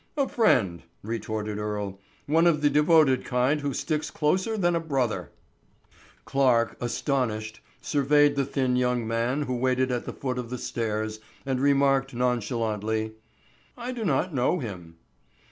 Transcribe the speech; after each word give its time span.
"A 0.17 0.27
friend," 0.27 0.81
retorted 1.03 1.59
Earle, 1.59 1.99
"one 2.25 2.47
of 2.47 2.61
the 2.63 2.71
devoted 2.71 3.23
kind 3.23 3.61
who 3.61 3.71
sticks 3.71 4.09
closer 4.09 4.57
than 4.57 4.75
a 4.75 4.79
brother." 4.79 5.29
Clarke, 6.25 6.75
astonished, 6.81 7.59
surveyed 7.81 8.35
the 8.35 8.43
thin 8.43 8.75
young 8.75 9.07
man 9.07 9.43
who 9.43 9.55
waited 9.55 9.91
at 9.91 10.05
the 10.05 10.13
foot 10.13 10.39
of 10.39 10.49
the 10.49 10.57
stairs 10.57 11.19
and 11.45 11.59
remarked 11.59 12.15
nonchalantly, 12.15 13.11
"I 13.77 13.91
do 13.91 14.03
not 14.03 14.33
know 14.33 14.57
him." 14.57 14.95